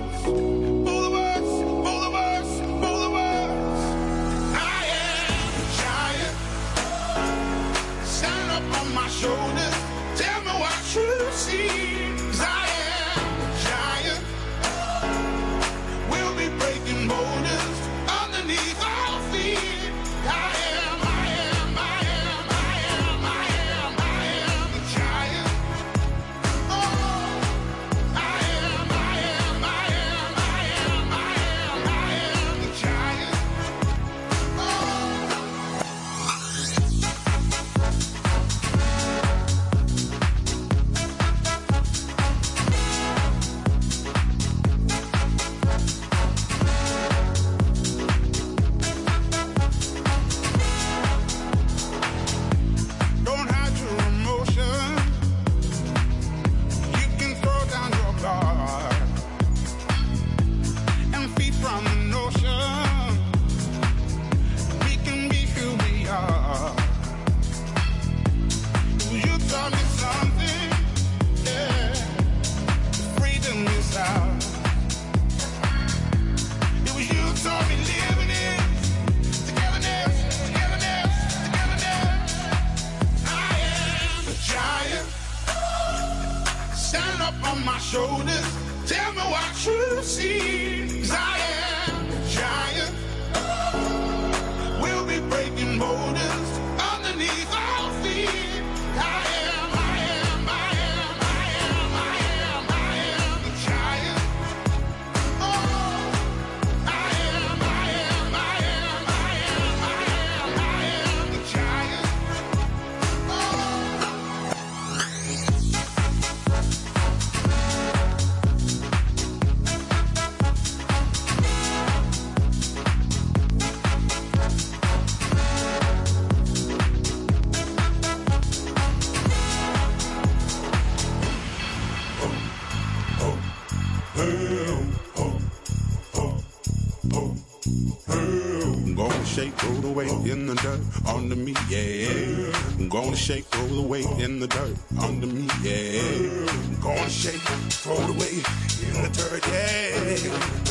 I'm 137.65 138.93
gonna 138.93 139.25
shake, 139.25 139.63
all 139.63 139.75
the 139.75 139.89
weight 139.89 140.11
in 140.29 140.47
the 140.47 140.55
dirt 140.55 140.81
under 141.07 141.35
me, 141.35 141.55
yeah. 141.69 142.51
I'm 142.77 142.89
gonna 142.89 143.15
shake, 143.15 143.45
all 143.57 143.67
the 143.67 143.81
weight 143.81 144.05
in 144.19 144.39
the 144.39 144.47
dirt 144.47 144.75
under 145.01 145.27
me, 145.27 145.47
yeah. 145.61 146.01
I'm 146.49 146.81
gonna 146.81 147.09
shake, 147.09 147.41
all 147.87 147.95
the 147.95 148.13
weight 148.19 148.43
in 148.83 149.01
the 149.01 149.09
dirt, 149.13 149.47
yeah. 149.47 149.95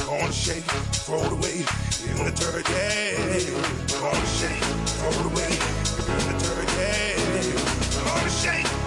I'm 0.03 0.21
gonna 0.21 0.33
shake, 0.33 0.69
all 1.09 1.29
the 1.31 1.37
weight 1.37 1.65
in 2.11 2.25
the 2.27 2.33
dirt, 2.37 2.69
yeah. 2.69 3.17
I'm 3.89 4.13
gonna 4.13 4.27
shake, 4.27 4.63
throw 4.93 5.11
the 5.11 5.29
weight 5.35 5.61
in 5.97 6.23
the 6.29 6.37
dirt, 6.45 6.69
yeah. 6.77 7.17
I'm 8.01 8.05
gonna 8.05 8.31
shake. 8.31 8.82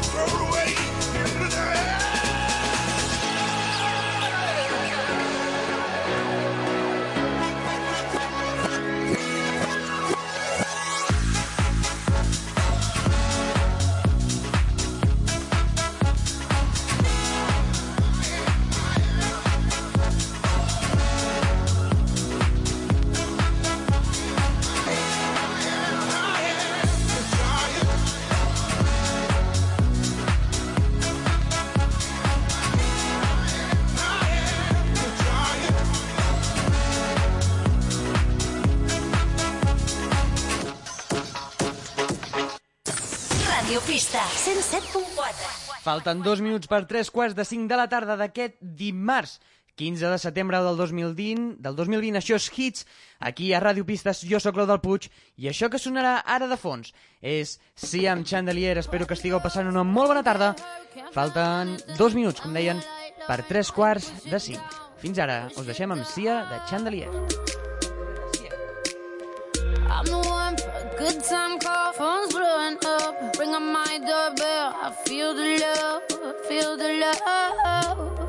Falten 45.86 46.24
dos 46.26 46.40
minuts 46.42 46.66
per 46.66 46.88
tres 46.90 47.12
quarts 47.14 47.36
de 47.38 47.44
cinc 47.46 47.70
de 47.70 47.78
la 47.78 47.86
tarda 47.86 48.16
d'aquest 48.18 48.58
dimarts. 48.58 49.38
15 49.76 50.08
de 50.08 50.18
setembre 50.18 50.62
del 50.64 50.78
2020, 50.80 51.58
del 51.60 51.76
2020, 51.76 52.18
això 52.18 52.38
és 52.40 52.48
Hits, 52.48 52.86
aquí 53.20 53.50
a 53.54 53.60
Ràdio 53.60 53.84
Pistes, 53.86 54.22
jo 54.24 54.40
sóc 54.40 54.56
Clau 54.56 54.66
del 54.70 54.80
Puig, 54.80 55.10
i 55.36 55.50
això 55.52 55.68
que 55.70 55.82
sonarà 55.84 56.22
ara 56.24 56.48
de 56.48 56.56
fons 56.56 56.94
és 57.20 57.58
Siam 57.76 58.24
Chandelier, 58.24 58.78
espero 58.80 59.06
que 59.06 59.18
estigueu 59.20 59.44
passant 59.44 59.68
una 59.68 59.84
molt 59.84 60.14
bona 60.14 60.24
tarda. 60.24 60.54
Falten 61.12 61.76
dos 62.00 62.16
minuts, 62.16 62.40
com 62.40 62.56
deien, 62.56 62.80
per 63.28 63.44
tres 63.44 63.70
quarts 63.76 64.10
de 64.32 64.40
cinc. 64.40 64.80
Fins 65.04 65.20
ara, 65.20 65.42
us 65.60 65.68
deixem 65.68 65.92
amb 65.92 66.08
Sia 66.08 66.46
de 66.50 66.64
Chandelier. 66.72 67.12
I'm 69.86 70.06
the 70.06 70.18
one 70.18 70.65
Good 70.98 71.24
time 71.26 71.60
call, 71.60 71.92
phone's 71.92 72.34
blowing 72.34 72.78
up. 72.86 73.38
Ring 73.38 73.50
on 73.50 73.74
my 73.74 73.98
doorbell. 74.00 74.74
I 74.82 74.96
feel 75.06 75.34
the 75.34 75.60
love, 75.60 76.04
feel 76.48 76.78
the 76.78 76.94
love. 77.04 78.25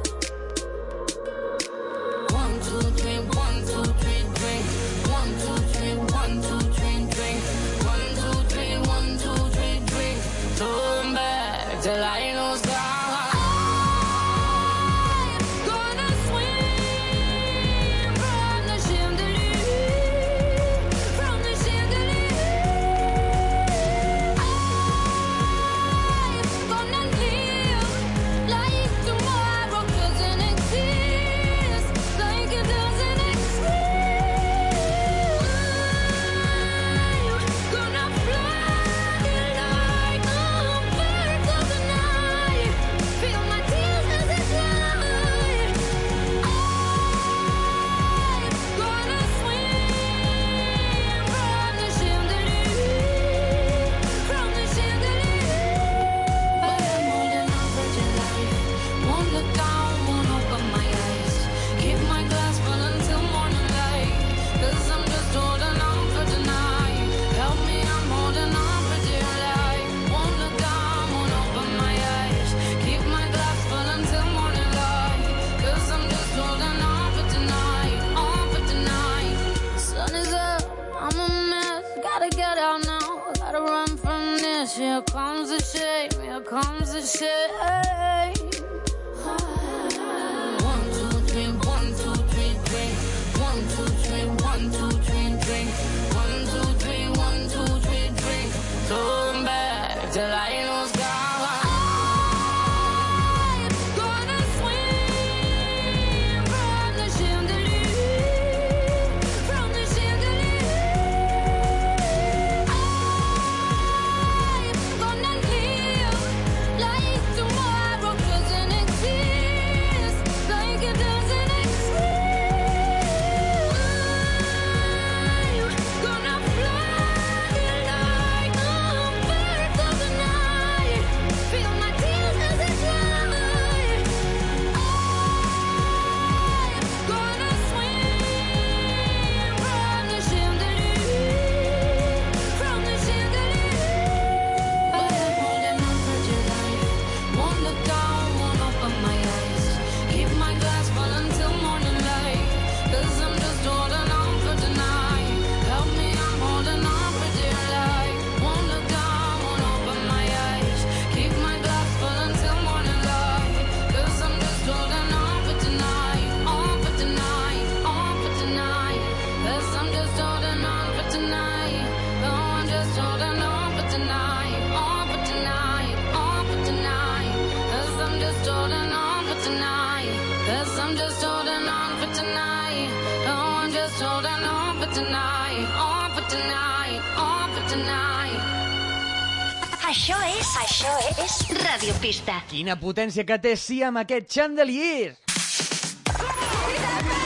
Quina 192.56 192.72
potència 192.80 193.20
que 193.28 193.36
té 193.36 193.50
sí 193.60 193.82
amb 193.84 194.00
aquest 194.00 194.30
chandelier! 194.32 195.10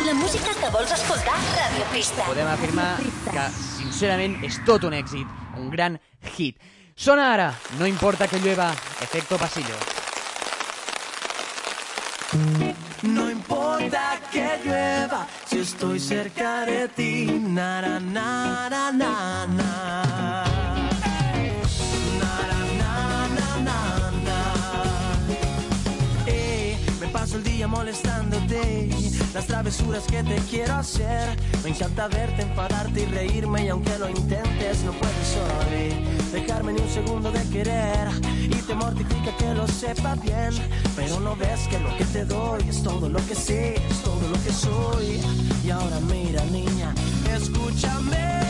La 0.03 0.15
música 0.19 0.55
que 0.59 0.71
vols 0.75 0.91
escoltar, 0.97 1.37
Radio 1.53 1.85
Pista. 1.93 2.25
Podem 2.27 2.49
afirmar 2.51 2.89
que, 3.29 3.45
sincerament, 3.77 4.35
és 4.49 4.59
tot 4.67 4.89
un 4.89 4.97
èxit, 4.99 5.31
un 5.61 5.71
gran 5.71 6.01
hit. 6.33 6.59
Sona 6.99 7.29
ara, 7.37 7.47
no 7.79 7.87
importa 7.87 8.27
que 8.27 8.43
llueva, 8.43 8.73
efecto 9.07 9.39
pasillo. 9.39 9.79
No 13.07 13.31
importa 13.31 14.19
que 14.33 14.49
llueva, 14.65 15.29
si 15.47 15.61
estoy 15.61 16.01
cerca 16.01 16.65
de 16.67 16.89
ti, 16.89 17.13
na 17.39 17.79
na 17.87 18.01
na 18.01 18.91
na 18.91 19.47
na. 19.47 20.60
Paso 27.13 27.37
el 27.37 27.45
día 27.45 27.67
molestándote 27.67 28.89
las 29.35 29.47
travesuras 29.47 30.05
que 30.05 30.23
te 30.23 30.37
quiero 30.51 30.75
hacer. 30.75 31.37
Me 31.63 31.71
encanta 31.71 32.09
verte, 32.09 32.43
enfadarte 32.43 33.03
y 33.03 33.07
reírme 33.07 33.65
y 33.65 33.69
aunque 33.69 33.99
lo 33.99 34.09
intentes 34.09 34.83
no 34.85 34.93
puedes 34.93 35.37
hoy 35.37 36.21
dejarme 36.33 36.73
ni 36.73 36.81
un 36.81 36.89
segundo 36.89 37.31
de 37.31 37.43
querer 37.49 38.09
y 38.45 38.49
te 38.49 38.75
mortifica 38.75 39.37
que 39.37 39.55
lo 39.55 39.67
sepa 39.67 40.15
bien, 40.17 40.51
pero 40.97 41.21
no 41.21 41.37
ves 41.37 41.67
que 41.69 41.79
lo 41.79 41.97
que 41.97 42.05
te 42.05 42.25
doy 42.25 42.63
es 42.69 42.83
todo 42.83 43.09
lo 43.09 43.25
que 43.27 43.35
sé, 43.35 43.75
es 43.75 44.03
todo 44.03 44.29
lo 44.29 44.43
que 44.45 44.53
soy. 44.53 45.21
Y 45.65 45.71
ahora 45.71 45.99
mira 46.01 46.45
niña, 46.47 46.95
escúchame. 47.35 48.41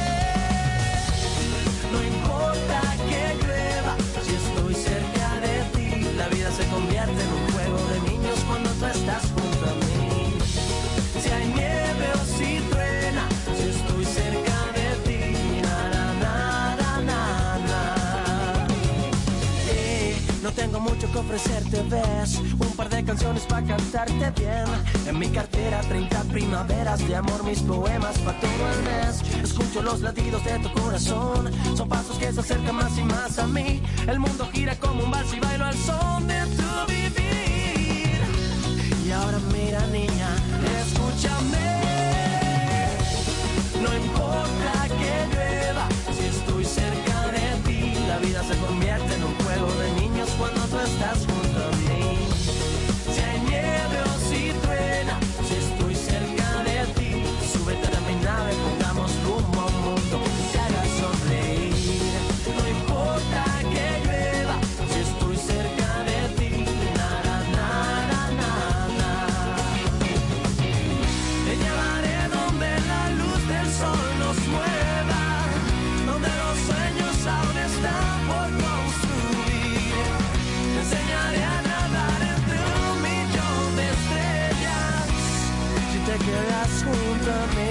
No 1.93 2.03
importa 2.05 2.81
que 3.09 3.35
llueva 3.45 3.97
si 4.25 4.35
estoy 4.35 4.75
cerca 4.75 5.41
de 5.41 5.63
ti, 5.75 6.17
la 6.17 6.29
vida 6.29 6.51
se 6.53 6.65
convierte 6.67 7.23
en 7.23 7.30
estás 8.87 9.23
junto 9.35 9.65
a 9.67 9.75
mí. 9.75 10.39
Si 11.23 11.29
hay 11.29 11.47
nieve 11.49 12.07
o 12.15 12.25
si 12.25 12.61
truena, 12.71 13.29
si 13.57 13.69
estoy 13.69 14.05
cerca 14.05 14.57
de 14.75 14.89
ti, 15.05 15.63
no 20.43 20.51
tengo 20.53 20.81
mucho 20.81 21.11
que 21.13 21.19
ofrecerte, 21.19 21.83
ves 21.91 22.41
Un 22.59 22.77
par 22.77 22.89
de 22.89 23.05
canciones 23.05 23.43
para 23.45 23.67
cantarte 23.67 24.31
bien. 24.41 24.65
En 25.07 25.19
mi 25.19 25.29
cartera 25.29 25.81
30 25.83 26.23
primaveras 26.25 27.07
de 27.07 27.17
amor 27.17 27.45
Mis 27.45 27.61
poemas 27.61 28.19
para 28.19 28.41
todo 28.41 28.51
el 28.51 28.83
mes. 28.83 29.23
Escucho 29.45 29.83
los 29.83 30.01
latidos 30.01 30.43
de 30.45 30.59
tu 30.59 30.73
corazón. 30.73 31.51
Son 31.77 31.89
pasos 31.89 32.19
que 32.19 32.33
se 32.33 32.41
acercan 32.41 32.77
más 32.77 32.97
y 32.99 33.03
más 33.03 33.39
a 33.39 33.47
mí. 33.47 33.83
El 34.09 34.19
mundo 34.19 34.49
gira 34.53 34.75
como 34.77 35.05
un 35.05 35.11
vals 35.11 35.33
y 35.35 35.41
bailo 35.41 35.67
al 35.67 35.77
son 35.77 36.27
de 36.27 36.41
tu 36.57 36.90
Y 39.11 39.13
ahora 39.13 39.41
mira 39.53 39.85
niña, 39.89 40.29
escúchame. 40.83 41.59
No 43.83 43.93
importa 43.97 44.87
que 44.87 45.35
llueva, 45.35 45.89
si 46.17 46.27
estoy 46.27 46.65
cerca 46.65 47.27
de 47.33 47.57
ti, 47.67 47.93
la 48.07 48.19
vida 48.21 48.45
se 48.45 48.57
convierte 48.59 49.13
en 49.13 49.20
some 87.31 87.70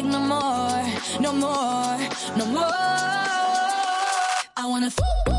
I 0.00 0.02
no 0.02 0.18
more, 0.18 1.20
no 1.20 1.32
more, 1.34 1.98
no 2.34 2.46
more. 2.46 2.64
I 4.56 4.64
wanna 4.66 4.86
f, 4.86 5.29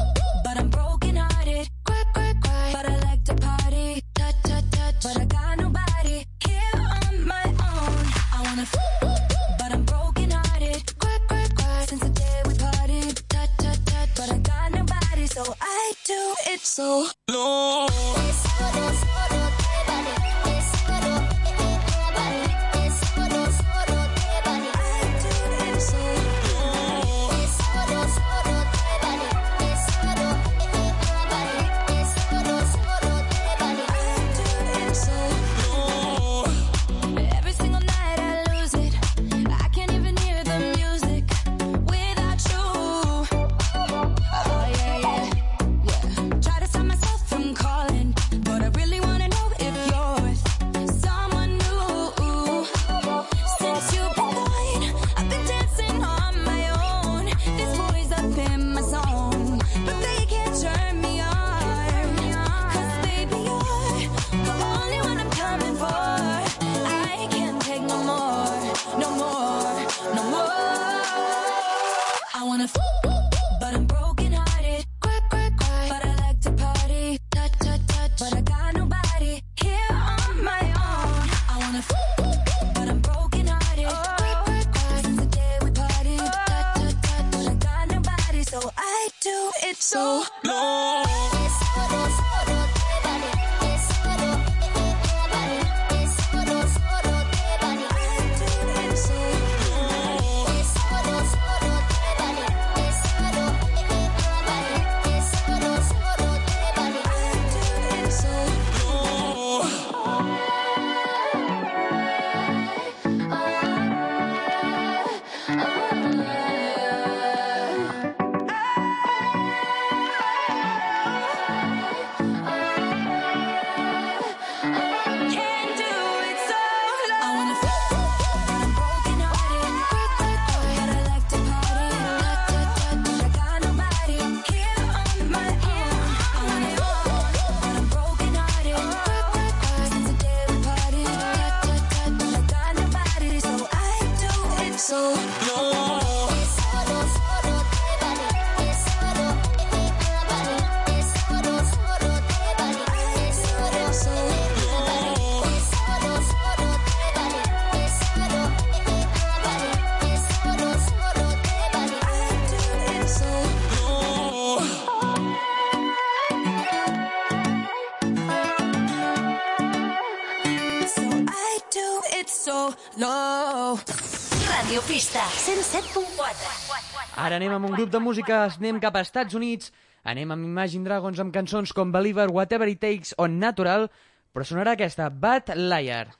107.4 175.41 177.17
Ara 177.17 177.39
anem 177.39 177.55
amb 177.55 177.65
un 177.65 177.73
grup 177.73 177.89
de 177.89 177.99
música, 177.99 178.43
anem 178.45 178.77
cap 178.83 178.93
a 178.95 179.01
Estats 179.01 179.33
Units, 179.33 179.71
anem 180.05 180.29
amb 180.35 180.45
Imagine 180.45 180.85
Dragons 180.85 181.19
amb 181.23 181.33
cançons 181.33 181.73
com 181.73 181.91
Believer, 181.91 182.29
Whatever 182.29 182.69
It 182.69 182.81
Takes 182.83 183.15
o 183.17 183.25
Natural, 183.25 183.87
però 184.31 184.45
sonarà 184.45 184.77
aquesta, 184.77 185.09
Bad 185.09 185.49
Liar. 185.57 186.13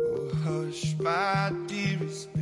Oh, 0.00 0.32
hush, 0.48 0.96
my 1.04 1.52
dearest 1.68 2.33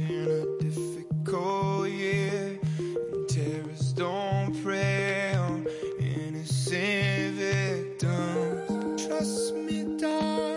don't 4.02 4.52
pray 4.64 5.32
on 5.36 5.64
innocent 6.00 7.36
victims. 7.36 9.06
Trust 9.06 9.54
me, 9.54 9.96
darling. 9.96 10.51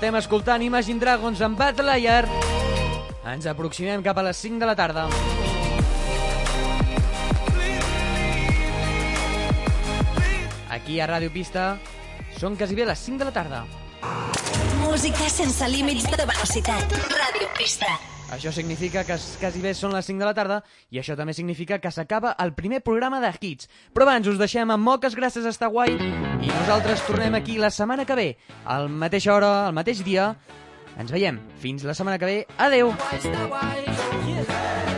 Estem 0.00 0.16
escoltant 0.16 0.62
Imagine 0.64 0.96
Dragons 0.96 1.42
amb 1.44 1.58
Bad 1.60 1.82
Liar. 1.84 2.22
Ens 3.28 3.44
aproximem 3.50 4.00
cap 4.00 4.16
a 4.16 4.22
les 4.24 4.38
5 4.40 4.56
de 4.62 4.68
la 4.70 4.72
tarda. 4.72 5.02
Aquí 10.72 10.96
a 11.04 11.08
Ràdio 11.10 11.28
Pista 11.34 11.66
són 12.40 12.56
quasi 12.56 12.78
bé 12.78 12.86
les 12.88 13.02
5 13.10 13.20
de 13.20 13.28
la 13.28 13.34
tarda. 13.36 13.66
Música 14.86 15.28
sense 15.28 15.68
límits 15.68 16.08
de 16.08 16.24
velocitat. 16.32 16.96
Ràdio 17.12 17.52
Pista. 17.60 17.92
Això 18.30 18.52
significa 18.54 19.02
que 19.04 19.16
quasi 19.40 19.60
bé 19.62 19.72
són 19.74 19.92
les 19.94 20.06
5 20.06 20.22
de 20.22 20.28
la 20.28 20.34
tarda 20.36 20.60
i 20.94 21.00
això 21.00 21.16
també 21.18 21.34
significa 21.34 21.80
que 21.82 21.90
s'acaba 21.90 22.36
el 22.38 22.54
primer 22.54 22.80
programa 22.86 23.20
de 23.20 23.32
Hits. 23.34 23.68
Però 23.92 24.06
abans 24.06 24.28
us 24.30 24.38
deixem 24.38 24.70
amb 24.70 24.86
moltes 24.86 25.16
gràcies 25.18 25.44
a 25.44 25.50
estar 25.50 25.68
guai 25.74 25.96
i 25.98 26.48
nosaltres 26.54 27.02
tornem 27.08 27.34
aquí 27.34 27.58
la 27.58 27.72
setmana 27.74 28.06
que 28.06 28.14
ve, 28.14 28.28
al 28.64 28.88
mateix 28.88 29.26
hora, 29.26 29.66
al 29.66 29.74
mateix 29.74 30.04
dia. 30.06 30.30
Ens 31.00 31.10
veiem. 31.10 31.40
Fins 31.58 31.84
la 31.86 31.94
setmana 31.94 32.18
que 32.18 32.26
ve. 32.26 32.38
Adeu. 32.58 32.94
La 32.94 34.89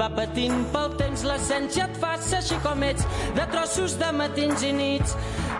va 0.00 0.08
patint 0.16 0.62
pel 0.72 0.94
temps. 0.96 1.24
L'essència 1.28 1.86
et 1.88 1.98
fa 2.00 2.14
ser 2.24 2.40
així 2.40 2.56
com 2.64 2.84
ets, 2.86 3.04
de 3.36 3.44
trossos 3.52 3.96
de 4.00 4.08
matins 4.16 4.64
i 4.64 4.72
nits, 4.72 5.16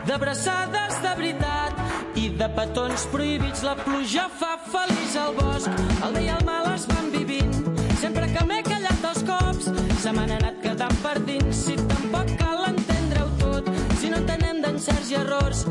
d'abraçades 0.09 0.97
de 1.05 1.12
veritat 1.18 2.16
i 2.20 2.30
de 2.41 2.49
petons 2.57 3.05
prohibits. 3.12 3.64
La 3.66 3.76
pluja 3.82 4.28
fa 4.41 4.55
feliç 4.70 5.18
al 5.20 5.36
bosc, 5.36 5.84
el 6.07 6.16
bé 6.16 6.24
i 6.24 6.32
el 6.36 6.47
mal 6.49 6.70
es 6.72 6.88
van 6.91 7.12
vivint. 7.12 7.53
Sempre 8.01 8.30
que 8.32 8.47
m'he 8.49 8.62
callat 8.64 9.05
dos 9.05 9.20
cops, 9.28 9.68
se 10.01 10.14
m'han 10.16 10.32
anat 10.38 10.62
quedant 10.64 10.97
per 11.05 11.18
dins. 11.28 11.64
Si 11.66 11.76
tampoc 11.93 12.32
cal 12.41 12.64
entendre-ho 12.70 13.28
tot, 13.43 13.68
si 14.01 14.09
no 14.09 14.22
entenem 14.22 14.64
d'encerts 14.64 15.12
i 15.12 15.20
errors, 15.20 15.66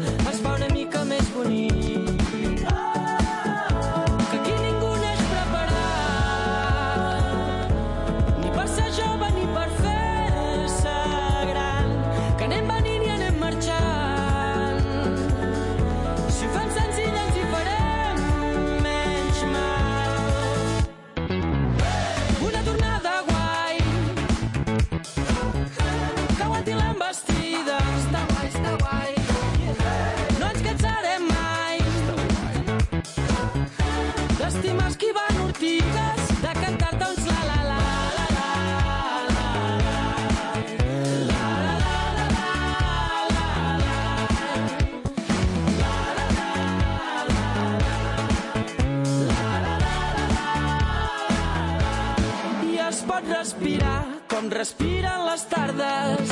respiren 54.60 55.22
les 55.24 55.44
tardes. 55.48 56.32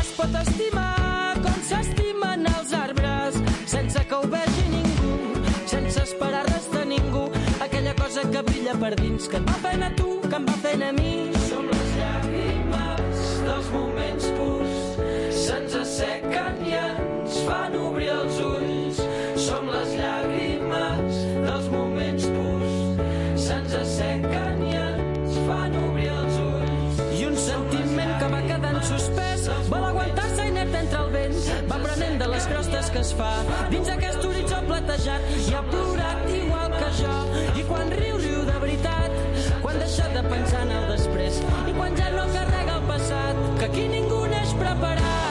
Es 0.00 0.10
pot 0.16 0.36
estimar 0.40 1.36
com 1.44 1.56
s'estimen 1.68 2.48
els 2.48 2.72
arbres, 2.72 3.36
sense 3.68 4.04
que 4.08 4.16
ho 4.16 4.30
vegi 4.32 4.64
ningú, 4.72 5.16
sense 5.68 6.00
esperar 6.06 6.46
res 6.48 6.70
de 6.72 6.86
ningú. 6.94 7.26
Aquella 7.66 7.92
cosa 8.00 8.24
que 8.32 8.44
brilla 8.48 8.76
per 8.80 8.94
dins, 9.02 9.28
que 9.28 9.42
et 9.42 9.50
va 9.50 9.58
fent 9.66 9.84
a 9.84 9.90
tu, 9.98 10.08
que 10.24 10.40
em 10.40 10.48
va 10.48 10.56
fent 10.64 10.86
a 10.88 10.92
mi. 10.96 11.16
Som 11.50 11.68
les 11.72 11.90
llàgrimes 12.00 13.26
dels 13.48 13.68
moments 13.74 14.30
purs, 14.38 14.78
se'ns 15.42 15.76
assequen 15.82 16.64
i 16.70 16.78
ens 16.80 17.42
fan 17.44 17.76
obrir 17.88 18.14
els 18.16 18.40
ulls. 18.52 18.65
Fa. 33.18 33.32
Dins 33.72 33.90
aquest 33.92 34.24
horitzó 34.28 34.62
platejat 34.68 35.30
i 35.36 35.54
ha 35.54 35.62
plorat 35.70 36.24
igual 36.38 36.74
que 36.76 36.90
jo. 37.00 37.14
I 37.60 37.66
quan 37.68 37.92
riu, 38.00 38.18
riu 38.22 38.42
de 38.48 38.58
veritat 38.64 39.62
quan 39.62 39.78
deixa 39.82 40.08
de 40.16 40.24
pensar 40.30 40.64
en 40.66 40.74
el 40.80 40.90
després. 40.94 41.40
I 41.66 41.76
quan 41.78 41.96
ja 42.00 42.10
no 42.16 42.26
carrega 42.34 42.80
el 42.80 42.90
passat 42.90 43.46
que 43.60 43.70
aquí 43.70 43.88
ningú 43.92 44.26
neix 44.32 44.54
preparat 44.60 45.25